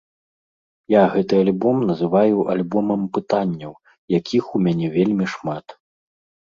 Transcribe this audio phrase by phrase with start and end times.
[0.93, 3.73] Я гэты альбом называю альбомам пытанняў,
[4.19, 5.65] якіх у мяне вельмі шмат.